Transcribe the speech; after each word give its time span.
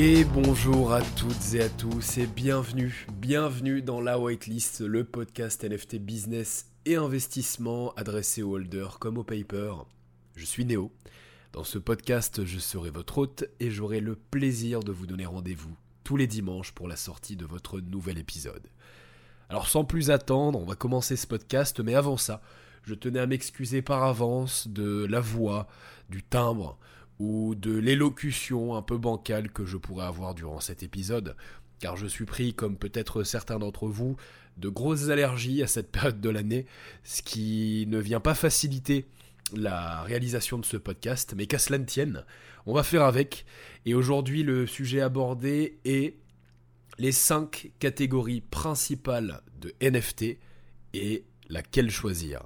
Et 0.00 0.22
bonjour 0.22 0.92
à 0.92 1.02
toutes 1.02 1.54
et 1.54 1.60
à 1.60 1.68
tous 1.68 2.18
et 2.18 2.28
bienvenue, 2.28 3.04
bienvenue 3.14 3.82
dans 3.82 4.00
la 4.00 4.16
whitelist, 4.16 4.80
le 4.80 5.02
podcast 5.02 5.64
NFT 5.64 5.96
business 5.96 6.70
et 6.86 6.94
investissement 6.94 7.92
adressé 7.94 8.44
aux 8.44 8.54
holders 8.54 9.00
comme 9.00 9.18
aux 9.18 9.24
papers. 9.24 9.86
Je 10.36 10.44
suis 10.44 10.64
Néo. 10.64 10.92
Dans 11.52 11.64
ce 11.64 11.78
podcast, 11.78 12.44
je 12.44 12.60
serai 12.60 12.90
votre 12.90 13.18
hôte 13.18 13.46
et 13.58 13.72
j'aurai 13.72 13.98
le 13.98 14.14
plaisir 14.14 14.84
de 14.84 14.92
vous 14.92 15.08
donner 15.08 15.26
rendez-vous 15.26 15.74
tous 16.04 16.16
les 16.16 16.28
dimanches 16.28 16.70
pour 16.70 16.86
la 16.86 16.94
sortie 16.94 17.34
de 17.34 17.44
votre 17.44 17.80
nouvel 17.80 18.18
épisode. 18.18 18.68
Alors 19.48 19.66
sans 19.66 19.84
plus 19.84 20.12
attendre, 20.12 20.60
on 20.60 20.64
va 20.64 20.76
commencer 20.76 21.16
ce 21.16 21.26
podcast, 21.26 21.80
mais 21.80 21.96
avant 21.96 22.16
ça, 22.16 22.40
je 22.84 22.94
tenais 22.94 23.18
à 23.18 23.26
m'excuser 23.26 23.82
par 23.82 24.04
avance 24.04 24.68
de 24.68 25.08
la 25.10 25.18
voix, 25.18 25.66
du 26.08 26.22
timbre 26.22 26.78
ou 27.18 27.54
de 27.54 27.76
l'élocution 27.76 28.74
un 28.74 28.82
peu 28.82 28.98
bancale 28.98 29.50
que 29.50 29.64
je 29.64 29.76
pourrais 29.76 30.06
avoir 30.06 30.34
durant 30.34 30.60
cet 30.60 30.82
épisode, 30.82 31.36
car 31.80 31.96
je 31.96 32.06
suis 32.06 32.24
pris, 32.24 32.54
comme 32.54 32.76
peut-être 32.76 33.22
certains 33.22 33.58
d'entre 33.58 33.88
vous, 33.88 34.16
de 34.56 34.68
grosses 34.68 35.08
allergies 35.08 35.62
à 35.62 35.66
cette 35.66 35.90
période 35.90 36.20
de 36.20 36.30
l'année, 36.30 36.66
ce 37.04 37.22
qui 37.22 37.86
ne 37.88 37.98
vient 37.98 38.20
pas 38.20 38.34
faciliter 38.34 39.06
la 39.54 40.02
réalisation 40.02 40.58
de 40.58 40.64
ce 40.64 40.76
podcast, 40.76 41.34
mais 41.36 41.46
qu'à 41.46 41.58
cela 41.58 41.78
ne 41.78 41.84
tienne, 41.84 42.24
on 42.66 42.74
va 42.74 42.82
faire 42.82 43.02
avec. 43.02 43.46
Et 43.86 43.94
aujourd'hui, 43.94 44.42
le 44.42 44.66
sujet 44.66 45.00
abordé 45.00 45.78
est 45.84 46.16
les 46.98 47.12
5 47.12 47.72
catégories 47.78 48.40
principales 48.40 49.40
de 49.60 49.72
NFT 49.80 50.38
et 50.94 51.24
laquelle 51.48 51.90
choisir. 51.90 52.42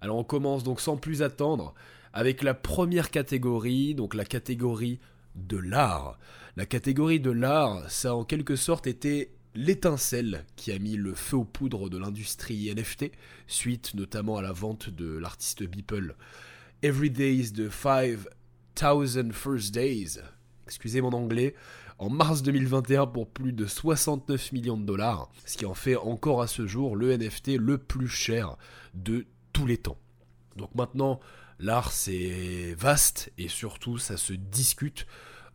Alors 0.00 0.18
on 0.18 0.24
commence 0.24 0.64
donc 0.64 0.80
sans 0.80 0.96
plus 0.96 1.22
attendre 1.22 1.74
avec 2.14 2.44
la 2.44 2.54
première 2.54 3.10
catégorie, 3.10 3.96
donc 3.96 4.14
la 4.14 4.24
catégorie 4.24 5.00
de 5.34 5.56
l'art. 5.56 6.16
La 6.56 6.64
catégorie 6.64 7.18
de 7.18 7.32
l'art, 7.32 7.90
ça 7.90 8.10
a 8.10 8.14
en 8.14 8.24
quelque 8.24 8.54
sorte 8.54 8.86
été 8.86 9.34
l'étincelle 9.56 10.44
qui 10.54 10.70
a 10.70 10.78
mis 10.78 10.96
le 10.96 11.12
feu 11.12 11.38
aux 11.38 11.44
poudres 11.44 11.90
de 11.90 11.98
l'industrie 11.98 12.72
NFT, 12.72 13.10
suite 13.48 13.94
notamment 13.94 14.36
à 14.36 14.42
la 14.42 14.52
vente 14.52 14.90
de 14.90 15.18
l'artiste 15.18 15.64
Beeple. 15.64 16.14
Every 16.84 17.10
Days 17.10 17.50
de 17.50 17.68
5000 17.68 19.32
First 19.32 19.74
Days, 19.74 20.20
excusez 20.68 21.00
mon 21.00 21.12
anglais, 21.12 21.56
en 21.98 22.10
mars 22.10 22.44
2021 22.44 23.08
pour 23.08 23.28
plus 23.28 23.52
de 23.52 23.66
69 23.66 24.52
millions 24.52 24.76
de 24.76 24.86
dollars, 24.86 25.32
ce 25.46 25.56
qui 25.56 25.66
en 25.66 25.74
fait 25.74 25.96
encore 25.96 26.42
à 26.42 26.46
ce 26.46 26.64
jour 26.64 26.94
le 26.94 27.16
NFT 27.16 27.56
le 27.58 27.76
plus 27.76 28.08
cher 28.08 28.56
de 28.94 29.26
tous 29.52 29.66
les 29.66 29.78
temps. 29.78 29.98
Donc 30.56 30.72
maintenant, 30.76 31.18
l'art 31.58 31.92
c'est 31.92 32.74
vaste 32.78 33.32
et 33.38 33.48
surtout 33.48 33.98
ça 33.98 34.16
se 34.16 34.32
discute. 34.32 35.06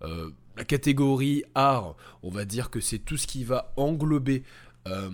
Euh, 0.01 0.31
la 0.55 0.65
catégorie 0.65 1.43
art, 1.55 1.95
on 2.23 2.29
va 2.29 2.45
dire 2.45 2.69
que 2.69 2.79
c'est 2.79 2.99
tout 2.99 3.17
ce 3.17 3.27
qui 3.27 3.43
va 3.43 3.73
englober 3.77 4.43
euh, 4.87 5.09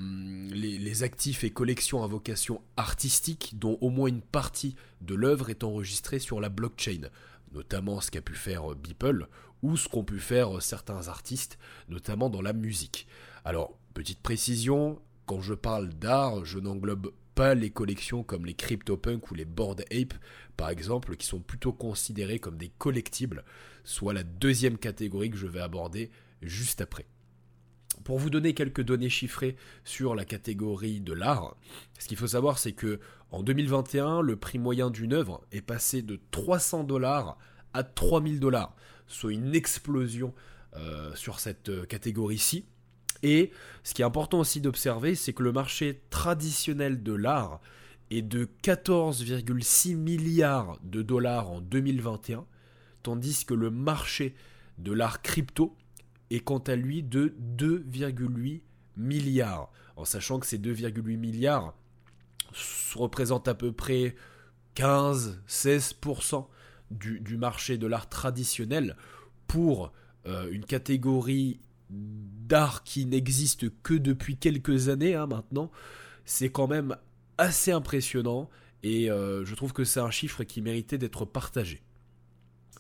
les, 0.52 1.04
actifs 1.04 1.44
et 1.44 1.50
collections 1.50 2.04
à 2.04 2.08
vocation 2.08 2.62
artistique, 2.78 3.56
dont 3.58 3.78
au 3.82 3.90
moins 3.90 4.08
une 4.08 4.22
partie 4.22 4.76
de 5.02 5.16
l'œuvre 5.16 5.50
est 5.50 5.64
enregistrée 5.64 6.20
sur 6.20 6.40
la 6.40 6.50
blockchain, 6.50 7.10
notamment 7.54 8.00
ce 8.00 8.12
qu'a 8.12 8.22
pu 8.22 8.34
faire 8.34 8.72
euh, 8.72 8.76
Beeple 8.76 9.28
ou 9.62 9.76
ce 9.78 9.90
qu'ont 9.90 10.04
pu 10.04 10.20
faire 10.20 10.62
certains 10.62 11.08
artistes, 11.08 11.58
notamment 11.90 12.30
dans 12.30 12.42
la 12.42 12.54
musique. 12.54 13.08
Alors, 13.44 13.78
petite 13.94 14.22
précision, 14.22 15.00
quand 15.26 15.42
je 15.42 15.54
parle 15.54 15.90
d'art, 15.90 16.46
je 16.46 16.60
n'englobe 16.60 17.12
pas 17.36 17.54
les 17.54 17.70
collections 17.70 18.24
comme 18.24 18.46
les 18.46 18.54
CryptoPunk 18.54 19.30
ou 19.30 19.36
les 19.36 19.46
Bored 19.46 19.82
Ape, 19.92 20.14
par 20.58 20.70
exemple, 20.70 21.18
qui 21.18 21.28
sont 21.28 21.40
plutôt 21.40 21.74
considérés 21.74 22.40
comme 22.40 22.58
des 22.58 22.70
collectibles, 22.70 23.44
soit 23.84 24.14
la 24.14 24.24
deuxième 24.24 24.78
catégorie 24.78 25.30
que 25.30 25.38
je 25.38 25.48
vais 25.48 25.60
aborder 25.60 26.10
juste 26.42 26.82
après. 26.82 27.06
Pour 28.04 28.20
vous 28.20 28.30
donner 28.30 28.54
quelques 28.54 28.84
données 28.84 29.10
chiffrées 29.10 29.56
sur 29.84 30.16
la 30.16 30.26
catégorie 30.26 31.02
de 31.02 31.14
l'art, 31.14 31.56
ce 32.00 32.08
qu'il 32.08 32.18
faut 32.18 32.28
savoir 32.28 32.58
c'est 32.58 32.74
que 32.74 33.00
en 33.32 33.44
2021, 33.44 34.22
le 34.22 34.36
prix 34.38 34.60
moyen 34.60 34.90
d'une 34.90 35.14
œuvre 35.14 35.42
est 35.52 35.62
passé 35.62 36.02
de 36.02 36.20
300 36.32 36.84
dollars 36.84 37.38
à 37.74 37.84
3000 37.84 38.40
dollars, 38.40 38.76
soit 39.08 39.34
une 39.34 39.54
explosion 39.56 40.34
euh, 40.78 41.14
sur 41.16 41.40
cette 41.40 41.70
euh, 41.70 41.86
catégorie-ci. 41.86 42.66
Et 43.24 43.52
ce 43.84 43.94
qui 43.94 44.02
est 44.02 44.06
important 44.06 44.40
aussi 44.40 44.62
d'observer, 44.62 45.16
c'est 45.16 45.34
que 45.34 45.44
le 45.44 45.52
marché 45.52 46.02
traditionnel 46.10 47.04
de 47.04 47.14
l'art 47.14 47.62
est 48.12 48.22
de 48.22 48.50
14,6 48.64 49.96
milliards 49.96 50.78
de 50.84 51.02
dollars 51.02 51.50
en 51.50 51.62
2021, 51.62 52.46
tandis 53.04 53.46
que 53.46 53.54
le 53.54 53.72
marché 53.72 54.36
de 54.78 54.92
l'art 54.92 55.22
crypto 55.22 55.76
est 56.30 56.40
quant 56.40 56.60
à 56.60 56.76
lui 56.76 57.04
de 57.04 57.36
2,8 57.58 58.62
milliards. 58.98 59.72
En 59.96 60.06
sachant 60.06 60.40
que 60.40 60.46
ces 60.46 60.58
2,8 60.58 61.18
milliards 61.18 61.76
représentent 62.96 63.48
à 63.48 63.56
peu 63.56 63.72
près 63.72 64.16
15-16% 64.76 66.48
du, 66.92 67.38
marché 67.38 67.78
de 67.78 67.88
l'art 67.88 68.10
traditionnel 68.10 68.96
pour 69.48 69.92
euh, 70.28 70.50
une 70.52 70.66
catégorie 70.66 71.60
d'art 71.96 72.84
qui 72.84 73.06
n'existe 73.06 73.68
que 73.82 73.94
depuis 73.94 74.38
quelques 74.38 74.90
années 74.90 75.16
hein, 75.16 75.28
maintenant, 75.28 75.72
c'est 76.26 76.50
quand 76.50 76.68
même 76.68 76.96
assez 77.38 77.72
impressionnant 77.72 78.50
et 78.84 79.10
euh, 79.10 79.44
je 79.46 79.56
trouve 79.56 79.74
que 79.74 79.84
c'est 79.84 80.00
un 80.00 80.12
chiffre 80.12 80.44
qui 80.44 80.62
méritait 80.62 80.98
d'être 80.98 81.26
partagé. 81.26 81.82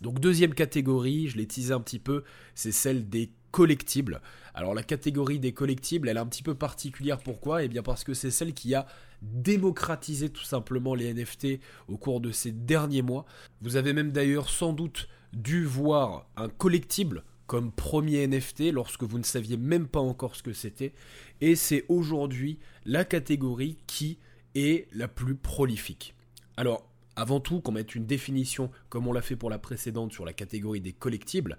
Donc 0.01 0.19
deuxième 0.19 0.53
catégorie, 0.53 1.29
je 1.29 1.37
l'ai 1.37 1.47
teasé 1.47 1.73
un 1.73 1.79
petit 1.79 1.99
peu, 1.99 2.23
c'est 2.53 2.71
celle 2.71 3.09
des 3.09 3.31
collectibles. 3.51 4.21
Alors 4.53 4.73
la 4.73 4.83
catégorie 4.83 5.39
des 5.39 5.53
collectibles, 5.53 6.09
elle 6.09 6.17
est 6.17 6.19
un 6.19 6.25
petit 6.25 6.43
peu 6.43 6.55
particulière. 6.55 7.19
Pourquoi? 7.19 7.63
Eh 7.63 7.69
bien 7.69 7.83
parce 7.83 8.03
que 8.03 8.13
c'est 8.13 8.31
celle 8.31 8.53
qui 8.53 8.75
a 8.75 8.85
démocratisé 9.21 10.29
tout 10.29 10.43
simplement 10.43 10.93
les 10.93 11.13
NFT 11.13 11.59
au 11.87 11.97
cours 11.97 12.19
de 12.19 12.31
ces 12.31 12.51
derniers 12.51 13.01
mois. 13.01 13.25
Vous 13.61 13.77
avez 13.77 13.93
même 13.93 14.11
d'ailleurs 14.11 14.49
sans 14.49 14.73
doute 14.73 15.07
dû 15.33 15.65
voir 15.65 16.27
un 16.35 16.49
collectible 16.49 17.23
comme 17.47 17.71
premier 17.71 18.27
NFT 18.27 18.71
lorsque 18.71 19.03
vous 19.03 19.17
ne 19.17 19.23
saviez 19.23 19.57
même 19.57 19.87
pas 19.87 19.99
encore 19.99 20.35
ce 20.35 20.43
que 20.43 20.53
c'était. 20.53 20.93
Et 21.41 21.55
c'est 21.55 21.85
aujourd'hui 21.89 22.59
la 22.85 23.05
catégorie 23.05 23.77
qui 23.87 24.17
est 24.55 24.87
la 24.93 25.07
plus 25.07 25.35
prolifique. 25.35 26.15
Alors, 26.57 26.87
avant 27.15 27.39
tout, 27.39 27.61
qu'on 27.61 27.71
mette 27.71 27.95
une 27.95 28.05
définition, 28.05 28.71
comme 28.89 29.07
on 29.07 29.13
l'a 29.13 29.21
fait 29.21 29.35
pour 29.35 29.49
la 29.49 29.59
précédente 29.59 30.11
sur 30.11 30.25
la 30.25 30.33
catégorie 30.33 30.81
des 30.81 30.93
collectibles, 30.93 31.57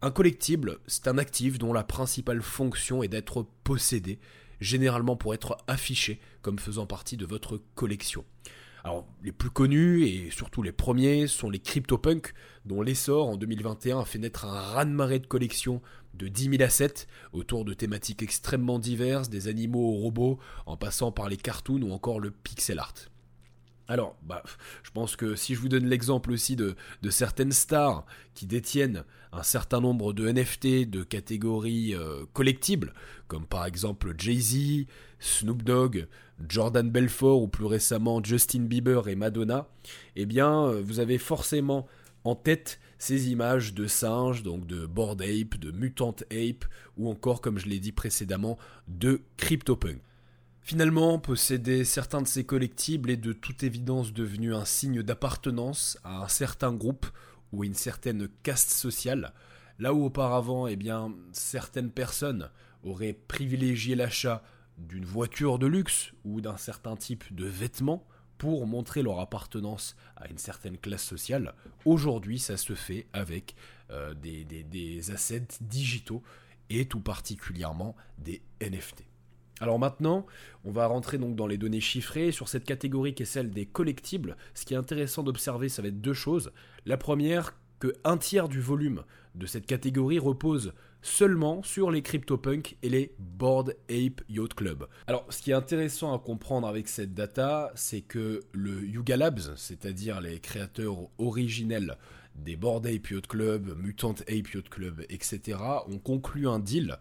un 0.00 0.10
collectible, 0.10 0.78
c'est 0.86 1.08
un 1.08 1.18
actif 1.18 1.58
dont 1.58 1.72
la 1.72 1.84
principale 1.84 2.42
fonction 2.42 3.02
est 3.02 3.08
d'être 3.08 3.46
possédé, 3.64 4.18
généralement 4.60 5.16
pour 5.16 5.34
être 5.34 5.56
affiché 5.66 6.20
comme 6.42 6.58
faisant 6.58 6.86
partie 6.86 7.16
de 7.16 7.26
votre 7.26 7.60
collection. 7.74 8.24
Les 9.22 9.32
plus 9.32 9.50
connus 9.50 10.04
et 10.04 10.30
surtout 10.30 10.62
les 10.62 10.72
premiers 10.72 11.26
sont 11.26 11.50
les 11.50 11.58
CryptoPunk, 11.58 12.32
dont 12.64 12.82
l'essor 12.82 13.28
en 13.28 13.36
2021 13.36 14.00
a 14.00 14.04
fait 14.04 14.18
naître 14.18 14.44
un 14.44 14.60
raz-de-marée 14.60 15.18
de 15.18 15.26
collections 15.26 15.82
de 16.14 16.28
10 16.28 16.50
000 16.50 16.62
assets 16.62 17.06
autour 17.32 17.64
de 17.64 17.74
thématiques 17.74 18.22
extrêmement 18.22 18.78
diverses, 18.78 19.28
des 19.28 19.48
animaux 19.48 19.90
aux 19.90 19.98
robots, 19.98 20.38
en 20.66 20.76
passant 20.76 21.12
par 21.12 21.28
les 21.28 21.36
cartoons 21.36 21.82
ou 21.82 21.92
encore 21.92 22.20
le 22.20 22.30
pixel 22.30 22.78
art. 22.78 22.94
Alors, 23.90 24.16
bah, 24.22 24.42
je 24.82 24.90
pense 24.90 25.16
que 25.16 25.34
si 25.34 25.54
je 25.54 25.60
vous 25.60 25.70
donne 25.70 25.86
l'exemple 25.86 26.30
aussi 26.30 26.56
de, 26.56 26.76
certaines 27.08 27.52
stars 27.52 28.04
qui 28.34 28.46
détiennent 28.46 29.04
un 29.32 29.42
certain 29.42 29.80
nombre 29.80 30.12
de 30.12 30.30
NFT 30.30 30.88
de 30.90 31.02
catégories 31.02 31.94
euh, 31.94 32.26
collectibles, 32.34 32.92
comme 33.28 33.46
par 33.46 33.64
exemple 33.64 34.14
Jay-Z, 34.16 34.86
Snoop 35.20 35.62
Dogg, 35.62 36.06
Jordan 36.48 36.90
Belfort 36.90 37.42
ou 37.42 37.48
plus 37.48 37.66
récemment 37.66 38.22
Justin 38.22 38.62
Bieber 38.62 39.08
et 39.08 39.16
Madonna, 39.16 39.68
eh 40.16 40.26
bien, 40.26 40.64
euh, 40.64 40.82
vous 40.82 41.00
avez 41.00 41.18
forcément 41.18 41.86
en 42.24 42.34
tête 42.34 42.80
ces 42.98 43.30
images 43.30 43.74
de 43.74 43.86
singes, 43.86 44.42
donc 44.42 44.66
de 44.66 44.86
Bored 44.86 45.22
Ape, 45.22 45.58
de 45.58 45.70
Mutant 45.70 46.16
Ape, 46.30 46.64
ou 46.96 47.08
encore, 47.08 47.40
comme 47.40 47.58
je 47.58 47.68
l'ai 47.68 47.78
dit 47.78 47.92
précédemment, 47.92 48.58
de 48.88 49.22
CryptoPunk. 49.36 50.00
Finalement, 50.60 51.18
posséder 51.18 51.84
certains 51.84 52.20
de 52.20 52.26
ces 52.26 52.44
collectibles 52.44 53.10
est 53.10 53.16
de 53.16 53.32
toute 53.32 53.62
évidence 53.62 54.12
devenu 54.12 54.54
un 54.54 54.66
signe 54.66 55.02
d'appartenance 55.02 55.98
à 56.04 56.24
un 56.24 56.28
certain 56.28 56.72
groupe 56.74 57.06
ou 57.52 57.62
à 57.62 57.66
une 57.66 57.74
certaine 57.74 58.28
caste 58.42 58.70
sociale, 58.70 59.32
là 59.78 59.94
où 59.94 60.04
auparavant, 60.04 60.66
eh 60.66 60.76
bien, 60.76 61.14
certaines 61.32 61.90
personnes 61.90 62.50
auraient 62.82 63.16
privilégié 63.28 63.94
l'achat 63.94 64.42
d'une 64.78 65.04
voiture 65.04 65.58
de 65.58 65.66
luxe 65.66 66.12
ou 66.24 66.40
d'un 66.40 66.56
certain 66.56 66.96
type 66.96 67.34
de 67.34 67.46
vêtements 67.46 68.06
pour 68.38 68.66
montrer 68.66 69.02
leur 69.02 69.18
appartenance 69.20 69.96
à 70.16 70.28
une 70.28 70.38
certaine 70.38 70.78
classe 70.78 71.04
sociale. 71.04 71.54
Aujourd'hui, 71.84 72.38
ça 72.38 72.56
se 72.56 72.74
fait 72.74 73.06
avec 73.12 73.56
euh, 73.90 74.14
des, 74.14 75.10
assets 75.10 75.58
digitaux 75.60 76.22
et 76.70 76.86
tout 76.86 77.00
particulièrement 77.00 77.96
des 78.18 78.42
NFT. 78.62 79.04
Alors 79.60 79.80
maintenant, 79.80 80.24
on 80.64 80.70
va 80.70 80.86
rentrer 80.86 81.18
dans 81.18 81.46
les 81.48 81.58
données 81.58 81.80
chiffrées 81.80 82.30
sur 82.30 82.48
cette 82.48 82.64
catégorie 82.64 83.14
qui 83.14 83.24
est 83.24 83.26
celle 83.26 83.50
des 83.50 83.66
collectibles. 83.66 84.36
Ce 84.54 84.64
qui 84.64 84.74
est 84.74 84.76
intéressant 84.76 85.24
d'observer, 85.24 85.68
ça 85.68 85.82
va 85.82 85.88
être 85.88 86.00
deux 86.00 86.14
choses. 86.14 86.52
La 86.86 86.96
première, 86.96 87.54
que 87.80 87.92
un 88.04 88.18
tiers 88.18 88.48
du 88.48 88.60
volume 88.60 89.02
de 89.34 89.46
cette 89.46 89.66
catégorie 89.66 90.18
repose 90.18 90.74
seulement 91.02 91.62
sur 91.62 91.90
les 91.90 92.02
CryptoPunk 92.02 92.76
et 92.82 92.88
les 92.88 93.14
Board 93.18 93.76
Ape 93.88 94.22
Yacht 94.28 94.54
Club. 94.54 94.86
Alors, 95.06 95.26
ce 95.30 95.42
qui 95.42 95.50
est 95.50 95.54
intéressant 95.54 96.14
à 96.14 96.18
comprendre 96.18 96.66
avec 96.66 96.88
cette 96.88 97.14
data, 97.14 97.72
c'est 97.74 98.00
que 98.00 98.44
le 98.52 98.84
Yuga 98.84 99.16
Labs, 99.16 99.54
c'est-à-dire 99.56 100.20
les 100.20 100.40
créateurs 100.40 101.08
originels 101.18 101.96
des 102.34 102.56
Board 102.56 102.86
Ape 102.86 103.10
Yacht 103.10 103.26
Club, 103.26 103.76
Mutant 103.78 104.14
Ape 104.28 104.54
Yacht 104.54 104.68
Club, 104.68 105.04
etc., 105.08 105.58
ont 105.88 105.98
conclu 105.98 106.48
un 106.48 106.58
deal 106.58 106.98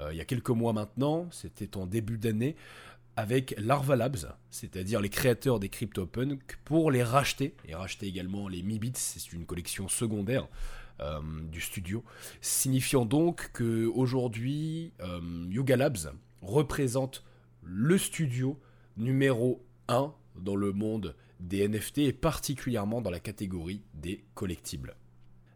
euh, 0.00 0.12
il 0.12 0.16
y 0.16 0.20
a 0.20 0.24
quelques 0.24 0.50
mois 0.50 0.72
maintenant, 0.72 1.28
c'était 1.30 1.76
en 1.76 1.86
début 1.86 2.18
d'année, 2.18 2.56
avec 3.16 3.54
Larva 3.58 3.96
Labs, 3.96 4.34
c'est-à-dire 4.50 5.00
les 5.00 5.08
créateurs 5.08 5.60
des 5.60 5.68
CryptoPunk, 5.68 6.58
pour 6.64 6.90
les 6.90 7.02
racheter, 7.02 7.54
et 7.66 7.74
racheter 7.74 8.06
également 8.06 8.48
les 8.48 8.62
Mibits, 8.62 8.92
c'est 8.94 9.32
une 9.32 9.44
collection 9.44 9.88
secondaire 9.88 10.48
euh, 11.00 11.20
du 11.50 11.60
studio, 11.60 12.04
signifiant 12.40 13.04
donc 13.04 13.50
que 13.52 13.86
aujourd'hui 13.86 14.92
euh, 15.00 15.20
Yuga 15.48 15.76
Labs 15.76 16.14
représente 16.42 17.24
le 17.62 17.98
studio 17.98 18.58
numéro 18.96 19.64
1 19.88 20.12
dans 20.36 20.56
le 20.56 20.72
monde 20.72 21.14
des 21.40 21.66
NFT 21.66 21.98
et 21.98 22.12
particulièrement 22.12 23.00
dans 23.00 23.10
la 23.10 23.20
catégorie 23.20 23.82
des 23.94 24.24
collectibles. 24.34 24.94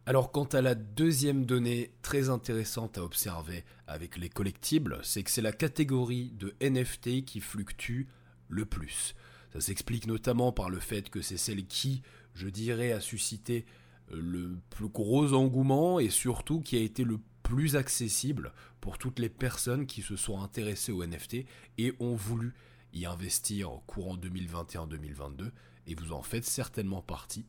Alors 0.06 0.32
quant 0.32 0.44
à 0.44 0.60
la 0.60 0.74
deuxième 0.74 1.46
donnée 1.46 1.92
très 2.02 2.28
intéressante 2.28 2.98
à 2.98 3.04
observer 3.04 3.64
avec 3.86 4.16
les 4.18 4.28
collectibles, 4.28 4.98
c'est 5.02 5.22
que 5.22 5.30
c'est 5.30 5.42
la 5.42 5.52
catégorie 5.52 6.32
de 6.38 6.54
NFT 6.60 7.24
qui 7.24 7.40
fluctue 7.40 8.08
le 8.48 8.66
plus. 8.66 9.14
Ça 9.52 9.60
s'explique 9.60 10.06
notamment 10.06 10.52
par 10.52 10.68
le 10.68 10.78
fait 10.78 11.08
que 11.08 11.22
c'est 11.22 11.36
celle 11.36 11.64
qui, 11.66 12.02
je 12.34 12.48
dirais, 12.48 12.92
a 12.92 13.00
suscité 13.00 13.64
le 14.10 14.58
plus 14.70 14.88
gros 14.88 15.32
engouement 15.32 15.98
et 15.98 16.10
surtout 16.10 16.60
qui 16.60 16.76
a 16.76 16.80
été 16.80 17.04
le 17.04 17.18
plus 17.42 17.76
accessible 17.76 18.52
pour 18.80 18.98
toutes 18.98 19.18
les 19.18 19.28
personnes 19.28 19.86
qui 19.86 20.02
se 20.02 20.16
sont 20.16 20.40
intéressées 20.40 20.92
aux 20.92 21.04
NFT 21.04 21.46
et 21.78 21.94
ont 22.00 22.14
voulu 22.14 22.54
y 22.92 23.06
investir 23.06 23.72
au 23.72 23.80
courant 23.80 24.16
2021-2022 24.16 25.50
et 25.86 25.94
vous 25.94 26.12
en 26.12 26.22
faites 26.22 26.44
certainement 26.44 27.02
partie. 27.02 27.44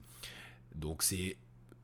Donc 0.76 1.04
c'est 1.04 1.38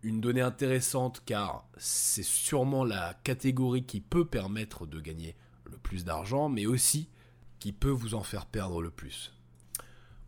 une 0.03 0.19
donnée 0.19 0.41
intéressante 0.41 1.21
car 1.25 1.65
c'est 1.77 2.23
sûrement 2.23 2.83
la 2.83 3.13
catégorie 3.23 3.85
qui 3.85 4.01
peut 4.01 4.25
permettre 4.25 4.85
de 4.85 4.99
gagner 4.99 5.35
le 5.65 5.77
plus 5.77 6.03
d'argent, 6.03 6.49
mais 6.49 6.65
aussi 6.65 7.09
qui 7.59 7.71
peut 7.71 7.89
vous 7.89 8.15
en 8.15 8.23
faire 8.23 8.45
perdre 8.45 8.81
le 8.81 8.89
plus. 8.89 9.33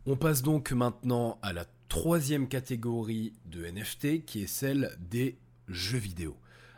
On 0.06 0.16
passe 0.16 0.42
donc 0.42 0.72
maintenant 0.72 1.38
à 1.42 1.52
la 1.52 1.64
troisième 1.94 2.48
catégorie 2.48 3.34
de 3.46 3.64
NFT 3.66 4.24
qui 4.24 4.42
est 4.42 4.48
celle 4.48 4.98
des 4.98 5.38
jeux 5.68 5.96
vidéo. 5.96 6.36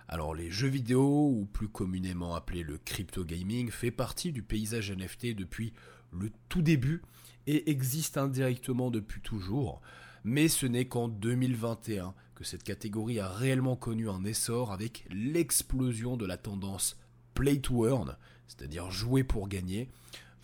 Alors 0.09 0.35
les 0.35 0.51
jeux 0.51 0.69
vidéo, 0.69 1.31
ou 1.31 1.49
plus 1.51 1.71
communément 1.71 2.35
appelé 2.35 2.63
le 2.63 2.77
crypto 2.77 3.25
gaming, 3.25 3.71
fait 3.71 3.91
partie 3.91 4.31
du 4.31 4.43
paysage 4.43 4.93
NFT 4.93 5.35
depuis 5.35 5.73
le 6.13 6.31
tout 6.51 6.61
début 6.61 7.01
et 7.47 7.71
existe 7.71 8.19
indirectement 8.19 8.91
depuis 8.91 9.23
toujours, 9.23 9.81
mais 10.23 10.49
ce 10.49 10.67
n'est 10.67 10.85
qu'en 10.85 11.09
2021 11.09 12.13
que 12.35 12.45
cette 12.45 12.63
catégorie 12.63 13.19
a 13.19 13.27
réellement 13.31 13.75
connu 13.75 14.11
un 14.11 14.23
essor 14.23 14.71
avec 14.71 15.07
l'explosion 15.09 16.19
de 16.19 16.27
la 16.27 16.37
tendance 16.37 17.01
play 17.33 17.59
to 17.59 17.89
earn, 17.89 18.19
c'est-à-dire 18.49 18.91
jouer 18.91 19.25
pour 19.25 19.49
gagner. 19.49 19.89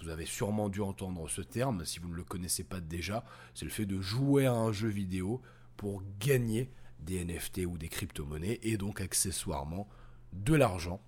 Vous 0.02 0.08
avez 0.08 0.26
sûrement 0.26 0.69
dû 0.69 0.81
entendre 0.81 1.28
ce 1.28 1.43
terme, 1.43 1.84
si 1.84 2.00
vous 2.00 2.08
ne 2.08 2.14
le 2.14 2.25
connaissez 2.25 2.64
pas 2.64 2.81
déjà, 2.81 3.25
c'est 3.54 3.64
le 3.64 3.70
fait 3.70 3.87
de 3.87 4.00
jouer 4.00 4.46
à 4.46 4.52
un 4.52 4.72
jeu 4.72 4.88
vidéo 4.88 5.40
pour 5.76 6.02
gagner 6.19 6.72
des 6.99 7.25
NFT 7.25 7.66
ou 7.66 7.78
des 7.78 7.88
crypto-monnaies 7.88 8.58
et 8.62 8.76
donc 8.76 9.00
accessoirement 9.00 9.88
de 10.32 10.54
l'argent. 10.54 11.00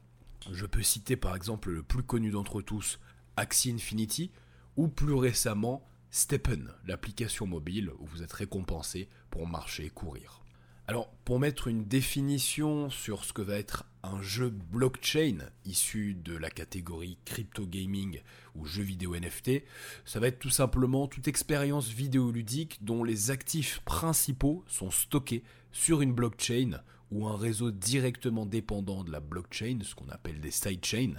Je 0.52 0.64
peux 0.66 0.82
citer 0.82 1.16
par 1.16 1.34
exemple 1.34 1.70
le 1.70 1.82
plus 1.82 2.04
connu 2.04 2.30
d'entre 2.30 2.62
tous, 2.62 3.00
Axie 3.36 3.72
Infinity, 3.72 4.30
ou 4.76 4.86
plus 4.86 5.14
récemment 5.14 5.84
Steppen, 6.10 6.72
l'application 6.86 7.46
mobile 7.48 7.90
où 7.98 8.06
vous 8.06 8.22
êtes 8.22 8.32
récompensé 8.32 9.08
pour 9.30 9.48
marcher 9.48 9.86
et 9.86 9.90
courir. 9.90 10.43
Alors, 10.86 11.10
pour 11.24 11.40
mettre 11.40 11.68
une 11.68 11.86
définition 11.86 12.90
sur 12.90 13.24
ce 13.24 13.32
que 13.32 13.40
va 13.40 13.56
être 13.56 13.84
un 14.02 14.20
jeu 14.20 14.50
blockchain 14.50 15.38
issu 15.64 16.12
de 16.12 16.36
la 16.36 16.50
catégorie 16.50 17.16
crypto 17.24 17.66
gaming 17.66 18.20
ou 18.54 18.66
jeu 18.66 18.82
vidéo 18.82 19.16
NFT, 19.16 19.62
ça 20.04 20.20
va 20.20 20.26
être 20.26 20.38
tout 20.38 20.50
simplement 20.50 21.08
toute 21.08 21.26
expérience 21.26 21.88
vidéoludique 21.88 22.84
dont 22.84 23.02
les 23.02 23.30
actifs 23.30 23.80
principaux 23.86 24.62
sont 24.66 24.90
stockés 24.90 25.42
sur 25.72 26.02
une 26.02 26.12
blockchain 26.12 26.82
ou 27.10 27.28
un 27.28 27.36
réseau 27.38 27.70
directement 27.70 28.44
dépendant 28.44 29.04
de 29.04 29.10
la 29.10 29.20
blockchain, 29.20 29.78
ce 29.82 29.94
qu'on 29.94 30.10
appelle 30.10 30.40
des 30.42 30.50
sidechains. 30.50 31.14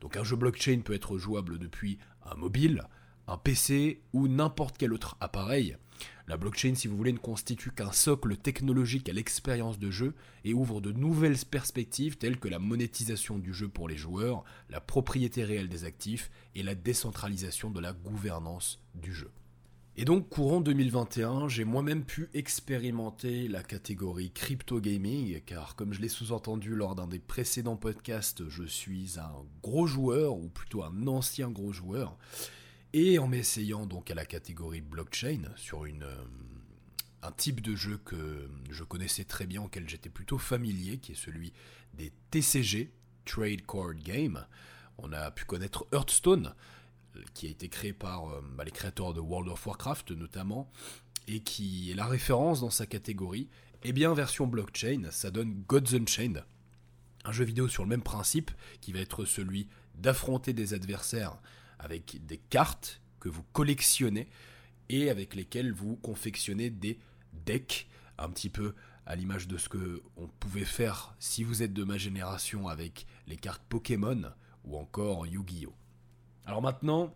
Donc 0.00 0.16
un 0.16 0.22
jeu 0.22 0.36
blockchain 0.36 0.82
peut 0.84 0.94
être 0.94 1.18
jouable 1.18 1.58
depuis 1.58 1.98
un 2.24 2.36
mobile, 2.36 2.84
un 3.26 3.36
PC 3.36 4.00
ou 4.12 4.28
n'importe 4.28 4.76
quel 4.78 4.92
autre 4.92 5.16
appareil. 5.20 5.76
La 6.26 6.36
blockchain, 6.36 6.74
si 6.76 6.86
vous 6.86 6.96
voulez, 6.96 7.12
ne 7.12 7.18
constitue 7.18 7.72
qu'un 7.72 7.92
socle 7.92 8.36
technologique 8.36 9.08
à 9.08 9.12
l'expérience 9.12 9.78
de 9.78 9.90
jeu 9.90 10.14
et 10.44 10.54
ouvre 10.54 10.80
de 10.80 10.92
nouvelles 10.92 11.38
perspectives 11.50 12.18
telles 12.18 12.38
que 12.38 12.48
la 12.48 12.60
monétisation 12.60 13.38
du 13.38 13.52
jeu 13.52 13.68
pour 13.68 13.88
les 13.88 13.96
joueurs, 13.96 14.44
la 14.68 14.80
propriété 14.80 15.44
réelle 15.44 15.68
des 15.68 15.84
actifs 15.84 16.30
et 16.54 16.62
la 16.62 16.74
décentralisation 16.74 17.70
de 17.70 17.80
la 17.80 17.92
gouvernance 17.92 18.80
du 18.94 19.12
jeu. 19.12 19.30
Et 19.96 20.04
donc, 20.04 20.28
courant 20.28 20.60
2021, 20.60 21.48
j'ai 21.48 21.64
moi-même 21.64 22.04
pu 22.04 22.30
expérimenter 22.32 23.48
la 23.48 23.62
catégorie 23.62 24.30
crypto 24.30 24.80
gaming, 24.80 25.40
car 25.44 25.74
comme 25.74 25.92
je 25.92 26.00
l'ai 26.00 26.08
sous-entendu 26.08 26.76
lors 26.76 26.94
d'un 26.94 27.08
des 27.08 27.18
précédents 27.18 27.76
podcasts, 27.76 28.48
je 28.48 28.62
suis 28.62 29.18
un 29.18 29.44
gros 29.62 29.88
joueur, 29.88 30.38
ou 30.38 30.48
plutôt 30.48 30.84
un 30.84 31.06
ancien 31.08 31.50
gros 31.50 31.72
joueur, 31.72 32.16
et 32.92 33.18
en 33.18 33.28
m'essayant 33.28 33.86
donc 33.86 34.10
à 34.10 34.14
la 34.14 34.24
catégorie 34.24 34.80
blockchain 34.80 35.42
sur 35.56 35.84
euh, 35.84 36.24
un 37.22 37.32
type 37.32 37.60
de 37.60 37.76
jeu 37.76 37.98
que 37.98 38.48
je 38.70 38.84
connaissais 38.84 39.24
très 39.24 39.46
bien, 39.46 39.62
auquel 39.62 39.88
j'étais 39.88 40.08
plutôt 40.08 40.38
familier, 40.38 40.98
qui 40.98 41.12
est 41.12 41.16
celui 41.16 41.52
des 41.94 42.12
TCG, 42.30 42.90
Trade 43.24 43.64
Card 43.66 43.94
Game, 43.94 44.44
on 44.98 45.12
a 45.12 45.30
pu 45.30 45.44
connaître 45.44 45.86
Hearthstone, 45.92 46.54
qui 47.34 47.46
a 47.46 47.50
été 47.50 47.68
créé 47.68 47.92
par 47.92 48.28
euh, 48.28 48.40
bah, 48.56 48.64
les 48.64 48.70
créateurs 48.70 49.14
de 49.14 49.20
World 49.20 49.48
of 49.48 49.66
Warcraft 49.66 50.12
notamment, 50.12 50.70
et 51.28 51.40
qui 51.40 51.90
est 51.90 51.94
la 51.94 52.06
référence 52.06 52.60
dans 52.60 52.70
sa 52.70 52.86
catégorie. 52.86 53.48
Et 53.82 53.90
eh 53.90 53.92
bien, 53.92 54.12
version 54.12 54.46
blockchain, 54.46 55.08
ça 55.10 55.30
donne 55.30 55.62
Gods 55.66 55.94
Unchained, 55.94 56.44
un 57.24 57.32
jeu 57.32 57.44
vidéo 57.44 57.66
sur 57.66 57.82
le 57.82 57.88
même 57.88 58.02
principe, 58.02 58.50
qui 58.80 58.92
va 58.92 59.00
être 59.00 59.24
celui 59.24 59.68
d'affronter 59.94 60.52
des 60.52 60.74
adversaires 60.74 61.38
avec 61.80 62.24
des 62.26 62.38
cartes 62.38 63.00
que 63.18 63.28
vous 63.28 63.42
collectionnez 63.52 64.28
et 64.88 65.10
avec 65.10 65.34
lesquelles 65.34 65.72
vous 65.72 65.96
confectionnez 65.96 66.70
des 66.70 66.98
decks, 67.44 67.88
un 68.18 68.28
petit 68.30 68.50
peu 68.50 68.74
à 69.06 69.16
l'image 69.16 69.48
de 69.48 69.58
ce 69.58 69.68
que 69.68 70.02
on 70.16 70.28
pouvait 70.28 70.64
faire 70.64 71.14
si 71.18 71.42
vous 71.42 71.62
êtes 71.62 71.72
de 71.72 71.84
ma 71.84 71.96
génération 71.96 72.68
avec 72.68 73.06
les 73.26 73.36
cartes 73.36 73.62
Pokémon 73.68 74.22
ou 74.64 74.76
encore 74.76 75.26
Yu-Gi-Oh. 75.26 75.74
Alors 76.46 76.62
maintenant, 76.62 77.14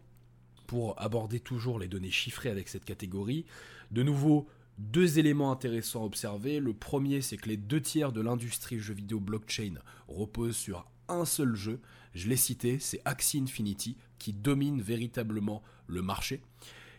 pour 0.66 1.00
aborder 1.00 1.40
toujours 1.40 1.78
les 1.78 1.88
données 1.88 2.10
chiffrées 2.10 2.50
avec 2.50 2.68
cette 2.68 2.84
catégorie, 2.84 3.44
de 3.90 4.02
nouveau 4.02 4.48
deux 4.78 5.18
éléments 5.18 5.52
intéressants 5.52 6.02
à 6.02 6.06
observer. 6.06 6.58
Le 6.58 6.72
premier, 6.72 7.20
c'est 7.20 7.36
que 7.36 7.48
les 7.48 7.56
deux 7.56 7.80
tiers 7.80 8.12
de 8.12 8.20
l'industrie 8.20 8.80
jeux 8.80 8.94
vidéo 8.94 9.20
blockchain 9.20 9.74
reposent 10.08 10.56
sur 10.56 10.86
un 11.08 11.24
seul 11.24 11.54
jeu. 11.54 11.80
Je 12.14 12.28
l'ai 12.28 12.36
cité, 12.36 12.78
c'est 12.78 13.00
Axie 13.04 13.40
Infinity, 13.40 13.96
qui 14.18 14.32
domine 14.32 14.80
véritablement 14.80 15.62
le 15.86 16.02
marché. 16.02 16.40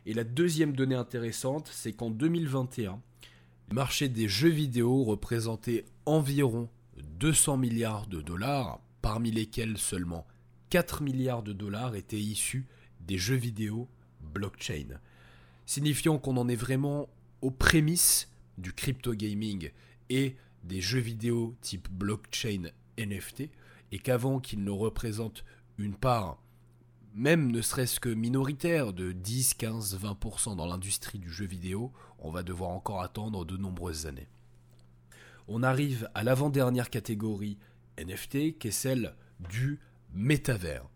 Et 0.05 0.13
la 0.13 0.23
deuxième 0.23 0.75
donnée 0.75 0.95
intéressante, 0.95 1.69
c'est 1.71 1.93
qu'en 1.93 2.09
2021, 2.09 3.01
le 3.69 3.75
marché 3.75 4.09
des 4.09 4.27
jeux 4.27 4.49
vidéo 4.49 5.03
représentait 5.03 5.85
environ 6.05 6.69
200 7.19 7.57
milliards 7.57 8.07
de 8.07 8.21
dollars, 8.21 8.79
parmi 9.01 9.31
lesquels 9.31 9.77
seulement 9.77 10.27
4 10.69 11.01
milliards 11.01 11.43
de 11.43 11.53
dollars 11.53 11.95
étaient 11.95 12.19
issus 12.19 12.67
des 12.99 13.17
jeux 13.17 13.35
vidéo 13.35 13.87
blockchain, 14.21 14.99
signifiant 15.65 16.17
qu'on 16.17 16.37
en 16.37 16.47
est 16.47 16.55
vraiment 16.55 17.07
aux 17.41 17.51
prémices 17.51 18.29
du 18.57 18.73
crypto 18.73 19.13
gaming 19.13 19.71
et 20.09 20.35
des 20.63 20.81
jeux 20.81 20.99
vidéo 20.99 21.55
type 21.61 21.87
blockchain 21.89 22.69
NFT, 22.97 23.49
et 23.91 23.99
qu'avant 23.99 24.39
qu'ils 24.39 24.63
ne 24.63 24.71
représentent 24.71 25.43
une 25.77 25.95
part 25.95 26.39
même 27.15 27.49
ne 27.49 27.61
serait-ce 27.61 28.01
que 28.01 28.09
minoritaire 28.09 28.91
de 28.91 29.13
10, 29.13 29.53
15, 29.53 29.97
20% 29.97 30.57
dans 30.57 30.65
l'industrie 30.65 31.17
du 31.17 31.31
jeu 31.31 31.45
vidéo, 31.45 31.93
on 32.19 32.29
va 32.29 32.43
devoir 32.43 32.71
encore 32.71 33.01
attendre 33.01 33.45
de 33.45 33.55
nombreuses 33.55 34.05
années. 34.05 34.27
On 35.47 35.63
arrive 35.63 36.09
à 36.13 36.23
l'avant-dernière 36.23 36.89
catégorie 36.89 37.57
NFT 37.97 38.57
qui 38.57 38.67
est 38.67 38.71
celle 38.71 39.15
du 39.39 39.79
métavers. 40.13 40.89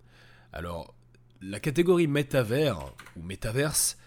Alors, 0.51 0.93
la 1.41 1.62
catégorie 1.62 2.08
métavers 2.08 2.93
ou 3.15 3.22
métaverse 3.22 3.98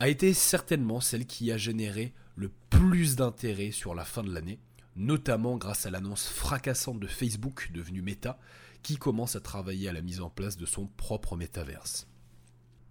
a 0.00 0.08
été 0.08 0.34
certainement 0.34 1.00
celle 1.00 1.24
qui 1.24 1.52
a 1.52 1.56
généré 1.56 2.14
le 2.34 2.50
plus 2.68 3.14
d'intérêt 3.14 3.70
sur 3.70 3.94
la 3.94 4.04
fin 4.04 4.24
de 4.24 4.34
l'année, 4.34 4.58
notamment 4.96 5.56
grâce 5.56 5.86
à 5.86 5.90
l'annonce 5.90 6.26
fracassante 6.26 7.00
de 7.00 7.06
Facebook 7.06 7.70
devenu 7.72 8.02
Meta, 8.02 8.38
qui 8.82 8.96
commence 8.96 9.34
à 9.34 9.40
travailler 9.40 9.88
à 9.88 9.92
la 9.92 10.02
mise 10.02 10.20
en 10.20 10.30
place 10.30 10.56
de 10.56 10.66
son 10.66 10.86
propre 10.86 11.36
métaverse. 11.36 12.06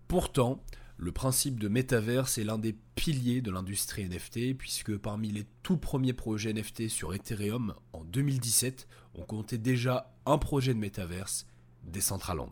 Pourtant, 0.07 0.62
le 0.98 1.12
principe 1.12 1.60
de 1.60 1.67
métaverse 1.67 2.38
est 2.38 2.43
l'un 2.43 2.57
des 2.57 2.75
piliers 2.95 3.41
de 3.41 3.51
l'industrie 3.51 4.07
NFT, 4.07 4.57
puisque 4.57 4.98
parmi 4.98 5.31
les 5.31 5.45
tout 5.63 5.77
premiers 5.77 6.13
projets 6.13 6.53
NFT 6.53 6.88
sur 6.88 7.13
Ethereum 7.13 7.74
en 7.93 8.03
2017, 8.03 8.88
on 9.15 9.24
comptait 9.24 9.57
déjà 9.57 10.13
un 10.25 10.38
projet 10.38 10.74
de 10.74 10.79
métaverse, 10.79 11.48
Decentraland. 11.83 12.51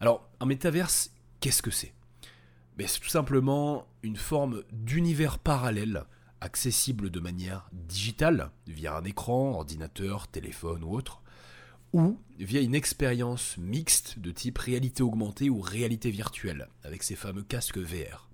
Alors, 0.00 0.28
un 0.40 0.46
métaverse, 0.46 1.12
qu'est-ce 1.40 1.62
que 1.62 1.70
c'est? 1.70 1.92
Ben, 2.76 2.86
C'est 2.86 3.00
tout 3.00 3.08
simplement 3.08 3.86
une 4.02 4.16
forme 4.16 4.62
d'univers 4.72 5.38
parallèle, 5.38 6.04
accessible 6.44 7.10
de 7.10 7.20
manière 7.20 7.68
digitale, 7.72 8.50
via 8.66 8.96
un 8.96 9.04
écran, 9.04 9.52
ordinateur, 9.52 10.28
téléphone 10.28 10.84
ou 10.84 10.94
autre, 10.94 11.22
ou 11.94 12.18
via 12.38 12.60
une 12.60 12.74
expérience 12.74 13.56
mixte 13.56 14.18
de 14.18 14.30
type 14.30 14.58
réalité 14.58 15.02
augmentée 15.02 15.48
ou 15.48 15.60
réalité 15.60 16.10
virtuelle, 16.10 16.68
avec 16.82 17.02
ces 17.02 17.16
fameux 17.16 17.42
casques 17.42 17.78
VR. 17.78 18.28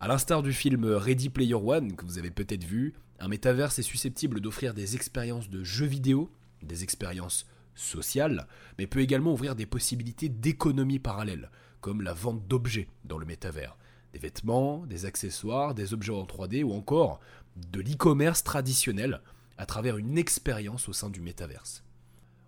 A 0.00 0.08
l'instar 0.08 0.42
du 0.42 0.52
film 0.52 0.84
Ready 0.84 1.30
Player 1.30 1.54
One 1.54 1.96
que 1.96 2.04
vous 2.04 2.18
avez 2.18 2.30
peut-être 2.30 2.64
vu, 2.64 2.94
un 3.20 3.28
métaverse 3.28 3.78
est 3.78 3.82
susceptible 3.82 4.40
d'offrir 4.40 4.74
des 4.74 4.96
expériences 4.96 5.48
de 5.48 5.64
jeux 5.64 5.86
vidéo, 5.86 6.30
des 6.62 6.82
expériences 6.82 7.46
sociales, 7.74 8.46
mais 8.78 8.86
peut 8.86 9.00
également 9.00 9.32
ouvrir 9.32 9.54
des 9.54 9.66
possibilités 9.66 10.28
d'économie 10.28 10.98
parallèle, 10.98 11.50
comme 11.80 12.02
la 12.02 12.12
vente 12.12 12.46
d'objets 12.48 12.88
dans 13.04 13.18
le 13.18 13.26
métavers, 13.26 13.78
des 14.14 14.20
vêtements, 14.20 14.86
des 14.86 15.06
accessoires, 15.06 15.74
des 15.74 15.92
objets 15.92 16.12
en 16.12 16.22
3D 16.22 16.62
ou 16.62 16.72
encore 16.72 17.20
de 17.56 17.80
l'e-commerce 17.80 18.44
traditionnel 18.44 19.20
à 19.58 19.66
travers 19.66 19.96
une 19.96 20.16
expérience 20.16 20.88
au 20.88 20.92
sein 20.92 21.10
du 21.10 21.20
métaverse. 21.20 21.82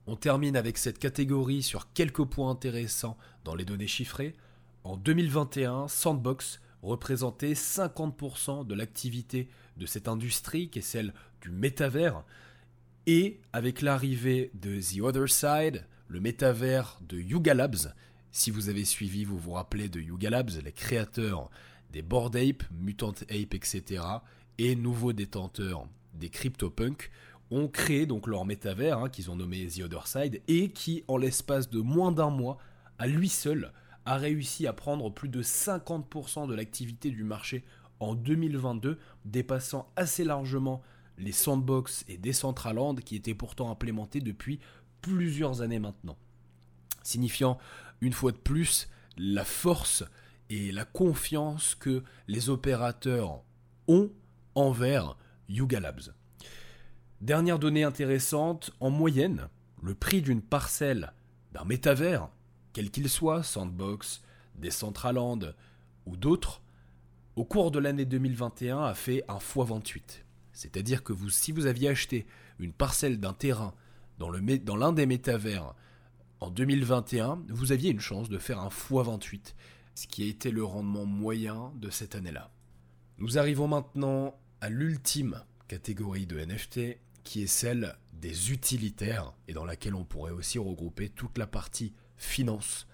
On 0.07 0.15
termine 0.15 0.57
avec 0.57 0.79
cette 0.79 1.01
catégorie 1.01 1.65
sur 1.65 1.93
quelques 1.93 2.25
points 2.25 2.51
intéressants 2.51 3.19
dans 3.43 3.57
les 3.57 3.65
données 3.65 3.89
chiffrées. 3.89 4.37
En 4.85 4.97
2021, 4.97 5.89
Sandbox 5.89 6.61
représentait 6.83 7.55
50% 7.55 8.65
de 8.65 8.75
l'activité 8.75 9.49
de 9.77 9.87
cette 9.87 10.07
industrie 10.07 10.71
qui 10.71 10.79
est 10.79 10.83
celle 10.83 11.13
du 11.41 11.51
métavers. 11.51 12.23
Et 13.09 13.41
avec 13.53 13.83
l'arrivée 13.83 14.53
de 14.55 14.81
The 14.81 15.01
Other 15.01 15.29
Side, 15.29 15.85
le 16.07 16.21
métavers 16.21 17.01
de 17.09 17.19
Yuga 17.19 17.55
Labs, 17.55 17.93
si 18.37 18.51
vous 18.51 18.69
avez 18.69 18.85
suivi, 18.85 19.25
vous 19.25 19.39
vous 19.39 19.53
rappelez 19.53 19.89
de 19.89 19.99
Yuga 19.99 20.29
Labs, 20.29 20.51
les 20.63 20.73
créateurs 20.73 21.49
des 21.91 22.03
Bored 22.03 22.37
Ape, 22.37 22.65
Mutant 22.71 23.15
Ape, 23.31 23.55
etc., 23.55 24.05
et 24.59 24.77
nouveaux 24.77 25.15
détenteurs 25.15 25.87
des 26.13 26.29
CryptoPunk, 26.29 27.11
ont 27.51 27.67
créé 27.67 28.05
donc 28.05 28.27
leur 28.27 28.45
métavers, 28.45 28.99
hein, 28.99 29.09
qu'ils 29.09 29.31
ont 29.31 29.37
nommé 29.37 29.67
The 29.69 29.81
Other 29.85 30.07
Side, 30.07 30.43
et 30.49 30.69
qui, 30.69 31.03
en 31.09 31.17
l'espace 31.17 31.71
de 31.71 31.81
moins 31.81 32.13
d'un 32.13 32.29
mois, 32.29 32.59
à 32.99 33.07
lui 33.07 33.31
seul, 33.31 33.73
a 34.05 34.17
réussi 34.19 34.67
à 34.67 34.75
prendre 34.75 35.11
plus 35.11 35.31
de 35.31 35.43
50% 35.43 36.47
de 36.47 36.55
l'activité 36.55 37.11
du 37.11 37.25
marché 37.25 37.65
en 38.01 38.15
2022, 38.15 38.99
dépassant 39.25 39.91
assez 39.97 40.25
largement 40.25 40.83
les 41.17 41.33
sandbox 41.33 42.05
et 42.07 42.19
Decentraland 42.19 42.97
qui 42.97 43.17
étaient 43.17 43.35
pourtant 43.35 43.71
implémentés 43.71 44.21
depuis 44.21 44.61
plusieurs 45.01 45.63
années 45.63 45.79
maintenant. 45.79 46.19
Signifiant 47.03 47.57
une 48.01 48.13
fois 48.13 48.33
de 48.33 48.37
plus 48.37 48.89
la 49.17 49.45
force 49.45 50.05
et 50.51 50.73
la 50.73 50.85
confiance 50.85 51.75
que 51.75 52.03
les 52.29 52.51
opérateurs 52.51 53.43
ont 53.89 54.11
envers 54.55 55.17
Yuga 55.49 55.81
Labs. 55.81 56.13
Dernière 57.21 57.59
donnée 57.59 57.85
intéressante, 57.85 58.71
en 58.81 58.91
moyenne, 58.91 59.49
le 59.83 59.95
prix 59.95 60.23
d'une 60.23 60.43
parcelle 60.43 61.13
d'un 61.53 61.65
métavers, 61.65 62.29
quel 62.73 62.91
qu'il 62.91 63.09
soit, 63.09 63.43
Sandbox, 63.43 64.23
Decentraland 64.57 65.55
ou 66.05 66.17
d'autres, 66.17 66.63
au 67.37 67.45
cours 67.45 67.71
de 67.71 67.79
l'année 67.79 68.05
2021 68.05 68.83
a 68.83 68.95
fait 68.95 69.25
un 69.29 69.39
x28. 69.39 70.23
C'est-à-dire 70.53 71.03
que 71.03 71.13
si 71.29 71.53
vous 71.53 71.67
aviez 71.67 71.89
acheté 71.89 72.27
une 72.59 72.73
parcelle 72.73 73.21
d'un 73.21 73.35
terrain 73.35 73.75
dans 74.19 74.31
l'un 74.31 74.93
des 74.93 75.07
métavers 75.07 75.75
en 76.41 76.51
2021, 76.51 77.43
vous 77.49 77.73
aviez 77.73 77.91
une 77.91 78.01
chance 78.01 78.29
de 78.29 78.39
faire 78.39 78.61
un 78.61 78.69
x28, 78.69 79.55
ce 79.95 80.07
qui 80.07 80.23
a 80.23 80.27
été 80.27 80.51
le 80.51 80.65
rendement 80.65 81.07
moyen 81.07 81.73
de 81.77 81.89
cette 81.89 82.15
année-là. 82.15 82.51
Nous 83.19 83.39
arrivons 83.39 83.69
maintenant 83.69 84.39
à 84.61 84.69
l'ultime 84.69 85.43
catégorie 85.69 86.27
de 86.27 86.39
NFT, 86.39 86.99
qui 87.25 87.43
est 87.43 87.47
celle 87.47 87.97
des 88.13 88.53
utilitaires 88.53 89.33
et 89.49 89.53
dans 89.53 89.65
laquelle 89.65 89.95
on 89.95 90.05
pourrait 90.05 90.33
aussi 90.33 90.59
regrouper 90.59 91.09
toute 91.09 91.39
la 91.39 91.47
partie 91.47 91.95
finance. 92.17 92.87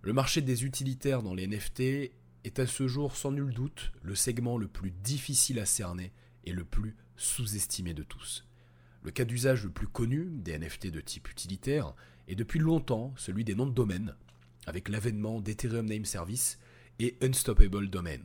Le 0.00 0.12
marché 0.12 0.40
des 0.40 0.64
utilitaires 0.64 1.22
dans 1.22 1.34
les 1.34 1.46
NFT 1.46 1.80
est 2.44 2.58
à 2.58 2.66
ce 2.66 2.88
jour 2.88 3.16
sans 3.16 3.32
nul 3.32 3.52
doute 3.52 3.92
le 4.02 4.14
segment 4.14 4.56
le 4.56 4.68
plus 4.68 4.90
difficile 4.90 5.58
à 5.58 5.66
cerner 5.66 6.12
et 6.44 6.52
le 6.52 6.64
plus 6.64 6.96
sous-estimé 7.16 7.94
de 7.94 8.02
tous. 8.02 8.46
Le 9.02 9.10
cas 9.10 9.24
d'usage 9.24 9.64
le 9.64 9.70
plus 9.70 9.86
connu 9.86 10.28
des 10.30 10.58
NFT 10.58 10.88
de 10.88 11.00
type 11.00 11.30
utilitaire 11.30 11.94
est 12.28 12.34
depuis 12.34 12.60
longtemps 12.60 13.12
celui 13.16 13.44
des 13.44 13.54
noms 13.54 13.66
de 13.66 13.72
domaine, 13.72 14.14
avec 14.66 14.88
l'avènement 14.88 15.40
d'Ethereum 15.40 15.86
Name 15.86 16.04
Service 16.04 16.58
et 17.00 17.16
Unstoppable 17.22 17.88
Domain. 17.88 18.20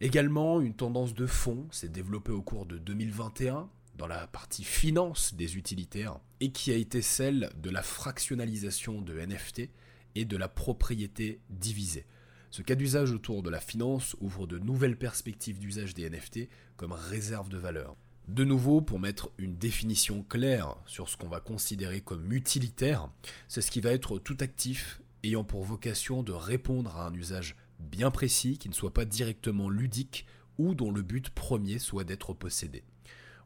Également, 0.00 0.60
une 0.60 0.74
tendance 0.74 1.14
de 1.14 1.26
fond 1.26 1.66
s'est 1.70 1.88
développée 1.88 2.32
au 2.32 2.42
cours 2.42 2.66
de 2.66 2.78
2021 2.78 3.68
dans 3.96 4.06
la 4.06 4.28
partie 4.28 4.64
finance 4.64 5.34
des 5.34 5.56
utilitaires 5.56 6.20
et 6.40 6.52
qui 6.52 6.70
a 6.70 6.76
été 6.76 7.02
celle 7.02 7.50
de 7.60 7.68
la 7.68 7.82
fractionnalisation 7.82 9.02
de 9.02 9.18
NFT 9.18 9.68
et 10.14 10.24
de 10.24 10.36
la 10.36 10.48
propriété 10.48 11.40
divisée. 11.50 12.06
Ce 12.50 12.62
cas 12.62 12.76
d'usage 12.76 13.12
autour 13.12 13.42
de 13.42 13.50
la 13.50 13.60
finance 13.60 14.16
ouvre 14.20 14.46
de 14.46 14.58
nouvelles 14.58 14.96
perspectives 14.96 15.58
d'usage 15.58 15.94
des 15.94 16.08
NFT 16.08 16.48
comme 16.76 16.92
réserve 16.92 17.48
de 17.48 17.58
valeur. 17.58 17.96
De 18.28 18.44
nouveau, 18.44 18.82
pour 18.82 19.00
mettre 19.00 19.30
une 19.38 19.56
définition 19.56 20.22
claire 20.22 20.76
sur 20.84 21.08
ce 21.08 21.16
qu'on 21.16 21.28
va 21.28 21.40
considérer 21.40 22.02
comme 22.02 22.30
utilitaire, 22.30 23.08
c'est 23.48 23.62
ce 23.62 23.70
qui 23.70 23.80
va 23.80 23.90
être 23.90 24.18
tout 24.18 24.36
actif 24.40 25.00
ayant 25.22 25.44
pour 25.44 25.64
vocation 25.64 26.22
de 26.22 26.32
répondre 26.32 26.94
à 26.94 27.06
un 27.06 27.14
usage 27.14 27.56
bien 27.80 28.10
précis 28.10 28.58
qui 28.58 28.68
ne 28.68 28.74
soit 28.74 28.92
pas 28.92 29.06
directement 29.06 29.70
ludique 29.70 30.26
ou 30.58 30.74
dont 30.74 30.92
le 30.92 31.00
but 31.00 31.30
premier 31.30 31.78
soit 31.78 32.04
d'être 32.04 32.34
possédé. 32.34 32.84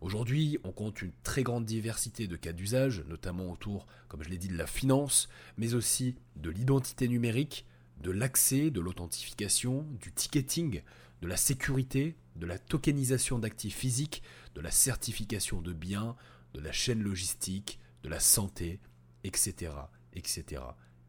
Aujourd'hui, 0.01 0.59
on 0.65 0.73
compte 0.73 1.01
une 1.01 1.13
très 1.23 1.45
grande 1.45 1.65
diversité 1.65 2.27
de 2.27 2.35
cas 2.35 2.53
d'usage, 2.53 3.05
notamment 3.07 3.53
autour, 3.53 3.87
comme 4.09 4.25
je 4.25 4.31
l'ai 4.31 4.39
dit, 4.39 4.49
de 4.49 4.59
la 4.59 4.67
finance, 4.67 5.29
mais 5.59 5.75
aussi 5.75 6.17
de 6.35 6.51
l'identité 6.51 7.07
numérique, 7.07 7.67
de 8.03 8.11
l'accès, 8.11 8.71
de 8.73 8.81
l'authentification, 8.81 9.87
du 10.01 10.11
ticketing, 10.11 10.83
de 11.21 11.29
la 11.29 11.37
sécurité, 11.37 12.17
de 12.37 12.47
la 12.47 12.59
tokenisation 12.59 13.39
d'actifs 13.39 13.77
physiques, 13.77 14.23
de 14.55 14.61
la 14.61 14.71
certification 14.71 15.61
de 15.61 15.73
biens, 15.73 16.17
de 16.55 16.61
la 16.61 16.73
chaîne 16.73 17.03
logistique, 17.03 17.79
de 18.03 18.09
la 18.09 18.21
santé, 18.21 18.81
etc., 19.25 19.73
etc., 20.15 20.63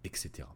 etc. 0.04 0.48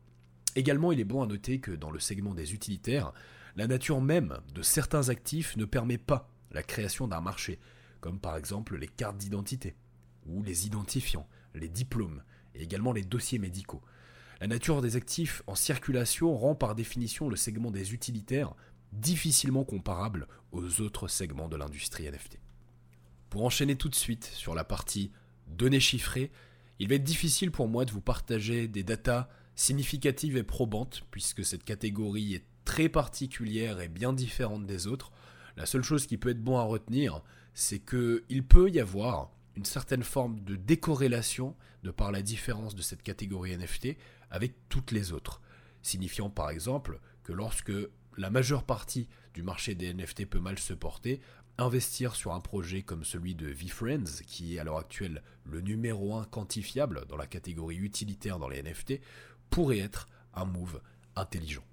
Également, 0.55 0.91
il 0.91 0.99
est 0.99 1.05
bon 1.05 1.21
à 1.21 1.27
noter 1.27 1.59
que 1.59 1.71
dans 1.71 1.91
le 1.91 1.99
segment 1.99 2.33
des 2.33 2.53
utilitaires, 2.53 3.13
la 3.55 3.67
nature 3.67 4.01
même 4.01 4.39
de 4.53 4.61
certains 4.61 5.09
actifs 5.09 5.55
ne 5.57 5.65
permet 5.65 5.97
pas 5.97 6.29
la 6.51 6.63
création 6.63 7.07
d'un 7.07 7.21
marché, 7.21 7.59
comme 8.01 8.19
par 8.19 8.37
exemple 8.37 8.77
les 8.77 8.87
cartes 8.87 9.17
d'identité, 9.17 9.75
ou 10.25 10.43
les 10.43 10.65
identifiants, 10.65 11.27
les 11.55 11.69
diplômes, 11.69 12.23
et 12.55 12.63
également 12.63 12.93
les 12.93 13.03
dossiers 13.03 13.39
médicaux. 13.39 13.81
La 14.39 14.47
nature 14.47 14.81
des 14.81 14.95
actifs 14.95 15.41
en 15.47 15.55
circulation 15.55 16.35
rend 16.37 16.53
par 16.53 16.75
définition 16.75 17.29
le 17.29 17.35
segment 17.35 17.71
des 17.71 17.93
utilitaires 17.93 18.53
difficilement 18.91 19.63
comparable 19.63 20.27
aux 20.51 20.81
autres 20.81 21.07
segments 21.07 21.49
de 21.49 21.57
l'industrie 21.57 22.09
NFT. 22.09 22.39
Pour 23.29 23.43
enchaîner 23.43 23.75
tout 23.75 23.89
de 23.89 23.95
suite 23.95 24.25
sur 24.25 24.55
la 24.55 24.63
partie 24.63 25.11
données 25.47 25.79
chiffrées, 25.79 26.31
il 26.79 26.89
va 26.89 26.95
être 26.95 27.03
difficile 27.03 27.51
pour 27.51 27.67
moi 27.67 27.85
de 27.85 27.91
vous 27.91 28.01
partager 28.01 28.67
des 28.67 28.83
datas 28.83 29.27
significatives 29.55 30.37
et 30.37 30.43
probantes, 30.43 31.03
puisque 31.11 31.43
cette 31.43 31.63
catégorie 31.63 32.35
est 32.35 32.45
très 32.65 32.89
particulière 32.89 33.81
et 33.81 33.87
bien 33.87 34.13
différente 34.13 34.65
des 34.65 34.87
autres. 34.87 35.11
La 35.55 35.65
seule 35.65 35.83
chose 35.83 36.05
qui 36.05 36.17
peut 36.17 36.29
être 36.29 36.43
bon 36.43 36.57
à 36.57 36.63
retenir, 36.63 37.23
c'est 37.53 37.79
qu'il 37.79 38.43
peut 38.47 38.69
y 38.69 38.79
avoir 38.79 39.31
une 39.55 39.65
certaine 39.65 40.03
forme 40.03 40.39
de 40.41 40.55
décorrélation 40.55 41.55
de 41.83 41.89
par 41.89 42.11
la 42.11 42.21
différence 42.21 42.75
de 42.75 42.83
cette 42.83 43.01
catégorie 43.01 43.57
NFT 43.57 43.97
avec 44.29 44.53
toutes 44.69 44.91
les 44.91 45.11
autres, 45.11 45.41
signifiant 45.81 46.29
par 46.29 46.51
exemple 46.51 46.99
que 47.23 47.33
lorsque 47.33 47.73
la 48.17 48.29
majeure 48.29 48.63
partie 48.63 49.07
du 49.33 49.43
marché 49.43 49.75
des 49.75 49.93
NFT 49.93 50.25
peut 50.25 50.39
mal 50.39 50.57
se 50.57 50.73
porter, 50.73 51.21
investir 51.57 52.15
sur 52.15 52.33
un 52.33 52.39
projet 52.39 52.81
comme 52.81 53.03
celui 53.03 53.35
de 53.35 53.47
VFriends, 53.47 54.23
qui 54.25 54.55
est 54.55 54.59
à 54.59 54.63
l'heure 54.63 54.79
actuelle 54.79 55.23
le 55.45 55.61
numéro 55.61 56.15
1 56.15 56.25
quantifiable 56.25 57.05
dans 57.07 57.17
la 57.17 57.27
catégorie 57.27 57.77
utilitaire 57.77 58.39
dans 58.39 58.49
les 58.49 58.61
NFT, 58.61 58.99
pourrait 59.49 59.79
être 59.79 60.07
un 60.33 60.45
move 60.45 60.81
intelligent. 61.15 61.63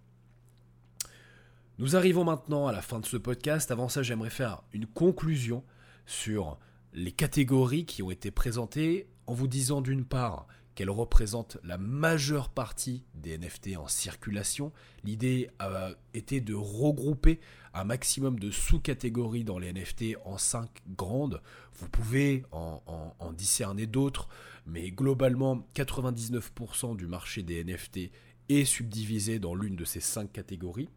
Nous 1.78 1.96
arrivons 1.96 2.24
maintenant 2.24 2.68
à 2.68 2.72
la 2.72 2.82
fin 2.82 3.00
de 3.00 3.06
ce 3.06 3.16
podcast. 3.16 3.70
Avant 3.70 3.88
ça, 3.88 4.02
j'aimerais 4.02 4.30
faire 4.30 4.62
une 4.72 4.86
conclusion 4.86 5.64
sur 6.06 6.58
les 6.92 7.10
catégories 7.10 7.84
qui 7.84 8.02
ont 8.02 8.10
été 8.10 8.30
présentées 8.30 9.08
en 9.26 9.34
vous 9.34 9.48
disant 9.48 9.80
d'une 9.80 10.04
part 10.04 10.46
qu'elles 10.75 10.90
représentent 10.90 11.59
la 11.62 11.78
majeure 11.78 12.49
partie 12.49 13.04
des 13.14 13.38
NFT 13.38 13.76
en 13.76 13.87
circulation. 13.87 14.73
L'idée 15.04 15.50
a 15.59 15.90
été 16.14 16.40
de 16.40 16.54
regrouper 16.54 17.40
un 17.75 17.85
maximum 17.85 18.38
de 18.38 18.50
sous-catégories 18.50 19.45
dans 19.45 19.59
les 19.59 19.73
NFT 19.73 20.16
en 20.25 20.38
cinq 20.38 20.71
grandes. 20.97 21.40
Vous 21.75 21.88
pouvez 21.88 22.45
en, 22.52 22.83
en 23.19 23.33
discerner 23.33 23.87
d'autres, 23.87 24.28
mais 24.66 24.90
globalement 24.90 25.66
99% 25.75 26.97
du 26.97 27.07
marché 27.07 27.43
des 27.43 27.64
NFT 27.64 28.11
est 28.49 28.64
subdivisé 28.64 29.38
dans 29.38 29.54
l'une 29.54 29.76
de 29.76 29.85
ces 29.85 30.00
cinq 30.00 30.33
catégories 30.33 30.88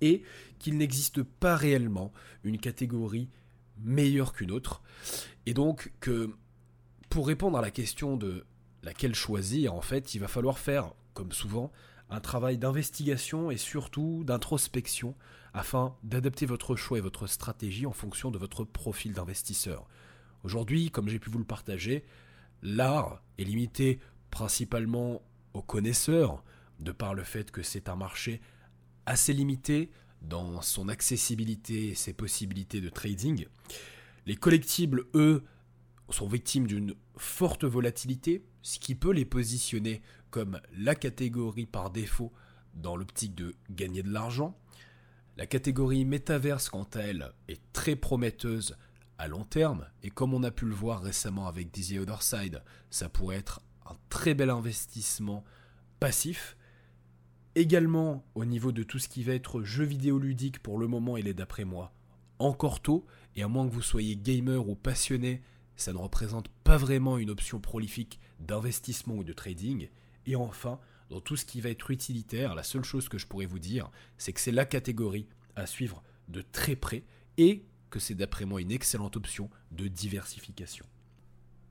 et 0.00 0.22
qu'il 0.58 0.76
n'existe 0.76 1.22
pas 1.22 1.56
réellement 1.56 2.12
une 2.44 2.58
catégorie 2.58 3.28
meilleure 3.78 4.32
qu'une 4.32 4.50
autre. 4.50 4.82
Et 5.46 5.54
donc 5.54 5.92
que 6.00 6.34
pour 7.08 7.26
répondre 7.26 7.56
à 7.56 7.62
la 7.62 7.70
question 7.70 8.16
de 8.16 8.44
laquelle 8.86 9.16
choisir, 9.16 9.74
en 9.74 9.80
fait, 9.80 10.14
il 10.14 10.20
va 10.20 10.28
falloir 10.28 10.58
faire, 10.58 10.94
comme 11.12 11.32
souvent, 11.32 11.72
un 12.08 12.20
travail 12.20 12.56
d'investigation 12.56 13.50
et 13.50 13.56
surtout 13.56 14.22
d'introspection 14.24 15.16
afin 15.52 15.96
d'adapter 16.04 16.46
votre 16.46 16.76
choix 16.76 16.98
et 16.98 17.00
votre 17.00 17.26
stratégie 17.26 17.84
en 17.84 17.92
fonction 17.92 18.30
de 18.30 18.38
votre 18.38 18.62
profil 18.62 19.12
d'investisseur. 19.12 19.88
Aujourd'hui, 20.44 20.92
comme 20.92 21.08
j'ai 21.08 21.18
pu 21.18 21.30
vous 21.30 21.40
le 21.40 21.44
partager, 21.44 22.04
l'art 22.62 23.22
est 23.38 23.44
limité 23.44 23.98
principalement 24.30 25.20
aux 25.52 25.62
connaisseurs, 25.62 26.44
de 26.78 26.92
par 26.92 27.14
le 27.14 27.24
fait 27.24 27.50
que 27.50 27.62
c'est 27.62 27.88
un 27.88 27.96
marché 27.96 28.40
assez 29.04 29.32
limité 29.32 29.90
dans 30.22 30.62
son 30.62 30.88
accessibilité 30.88 31.88
et 31.88 31.94
ses 31.96 32.12
possibilités 32.12 32.80
de 32.80 32.88
trading. 32.88 33.46
Les 34.26 34.36
collectibles, 34.36 35.06
eux, 35.14 35.42
sont 36.10 36.28
victimes 36.28 36.68
d'une 36.68 36.94
forte 37.16 37.64
volatilité, 37.64 38.44
ce 38.66 38.80
qui 38.80 38.96
peut 38.96 39.12
les 39.12 39.24
positionner 39.24 40.02
comme 40.30 40.60
la 40.76 40.96
catégorie 40.96 41.66
par 41.66 41.90
défaut 41.90 42.32
dans 42.74 42.96
l'optique 42.96 43.36
de 43.36 43.54
gagner 43.70 44.02
de 44.02 44.10
l'argent. 44.10 44.58
La 45.36 45.46
catégorie 45.46 46.04
métaverse, 46.04 46.68
quant 46.68 46.88
à 46.94 46.98
elle, 46.98 47.32
est 47.46 47.60
très 47.72 47.94
prometteuse 47.94 48.76
à 49.18 49.28
long 49.28 49.44
terme, 49.44 49.86
et 50.02 50.10
comme 50.10 50.34
on 50.34 50.42
a 50.42 50.50
pu 50.50 50.64
le 50.64 50.74
voir 50.74 51.00
récemment 51.00 51.46
avec 51.46 51.70
Dizzy 51.70 52.00
Otherside, 52.00 52.64
ça 52.90 53.08
pourrait 53.08 53.36
être 53.36 53.60
un 53.88 53.94
très 54.08 54.34
bel 54.34 54.50
investissement 54.50 55.44
passif. 56.00 56.56
Également, 57.54 58.26
au 58.34 58.44
niveau 58.44 58.72
de 58.72 58.82
tout 58.82 58.98
ce 58.98 59.08
qui 59.08 59.22
va 59.22 59.34
être 59.34 59.62
jeu 59.62 59.84
vidéo 59.84 60.18
ludique, 60.18 60.60
pour 60.60 60.78
le 60.78 60.88
moment, 60.88 61.16
il 61.16 61.28
est 61.28 61.34
d'après 61.34 61.64
moi 61.64 61.92
encore 62.40 62.82
tôt, 62.82 63.06
et 63.36 63.44
à 63.44 63.48
moins 63.48 63.68
que 63.68 63.72
vous 63.72 63.80
soyez 63.80 64.16
gamer 64.16 64.68
ou 64.68 64.74
passionné, 64.74 65.40
ça 65.76 65.92
ne 65.92 65.98
représente 65.98 66.48
pas 66.64 66.76
vraiment 66.76 67.16
une 67.16 67.30
option 67.30 67.60
prolifique 67.60 68.18
d'investissement 68.40 69.14
ou 69.14 69.24
de 69.24 69.32
trading. 69.32 69.88
Et 70.26 70.36
enfin, 70.36 70.80
dans 71.10 71.20
tout 71.20 71.36
ce 71.36 71.44
qui 71.44 71.60
va 71.60 71.70
être 71.70 71.90
utilitaire, 71.90 72.54
la 72.54 72.62
seule 72.62 72.84
chose 72.84 73.08
que 73.08 73.18
je 73.18 73.26
pourrais 73.26 73.46
vous 73.46 73.58
dire, 73.58 73.90
c'est 74.18 74.32
que 74.32 74.40
c'est 74.40 74.50
la 74.50 74.64
catégorie 74.64 75.28
à 75.54 75.66
suivre 75.66 76.02
de 76.28 76.42
très 76.42 76.76
près 76.76 77.04
et 77.38 77.64
que 77.90 78.00
c'est 78.00 78.14
d'après 78.14 78.44
moi 78.44 78.60
une 78.60 78.72
excellente 78.72 79.16
option 79.16 79.48
de 79.70 79.88
diversification. 79.88 80.84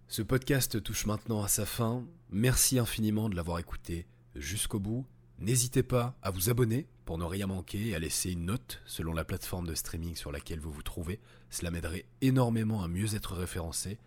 Ce 0.07 0.22
podcast 0.22 0.81
touche 0.81 1.05
maintenant 1.05 1.43
à 1.43 1.48
sa 1.48 1.65
fin. 1.65 2.05
Merci 2.29 2.79
infiniment 2.79 3.27
de 3.27 3.36
l'avoir 3.36 3.60
écouté 3.60 4.07
jusqu'au 4.36 4.79
bout. 4.79 5.05
N'hésitez 5.39 5.84
pas 5.84 6.15
à 6.22 6.31
vous 6.31 6.50
abonner 6.50 6.88
pour 7.03 7.17
ne 7.17 7.25
rien 7.25 7.48
manquer 7.48 7.89
et 7.89 7.95
à 7.95 8.00
laisser 8.00 8.31
une 8.31 8.45
note 8.45 8.81
selon 8.86 9.13
la 9.13 9.25
plateforme 9.25 9.67
de 9.67 9.75
streaming 9.75 10.15
sur 10.15 10.31
laquelle 10.31 10.60
vous 10.60 10.72
vous 10.72 10.84
trouvez. 10.84 11.19
Cela 11.50 11.72
m'aiderait 11.72 12.05
énormément 12.22 12.84
à 12.84 12.88
mieux 12.88 13.15
être 13.15 13.34
référencé. 13.34 13.98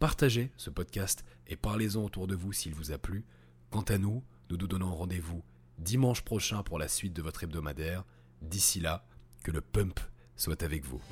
Partagez 0.00 0.50
ce 0.56 0.70
podcast 0.70 1.26
et 1.46 1.56
parlez-en 1.56 2.02
autour 2.02 2.26
de 2.26 2.34
vous 2.34 2.54
s'il 2.54 2.72
vous 2.72 2.90
a 2.90 2.96
plu. 2.96 3.26
Quant 3.68 3.82
à 3.82 3.98
nous, 3.98 4.24
nous 4.48 4.56
nous 4.56 4.66
donnons 4.66 4.94
rendez-vous 4.94 5.44
dimanche 5.76 6.22
prochain 6.22 6.62
pour 6.62 6.78
la 6.78 6.88
suite 6.88 7.12
de 7.12 7.20
votre 7.20 7.44
hebdomadaire. 7.44 8.04
D'ici 8.40 8.80
là, 8.80 9.06
que 9.44 9.50
le 9.50 9.60
pump 9.60 10.00
soit 10.36 10.62
avec 10.62 10.86
vous. 10.86 11.02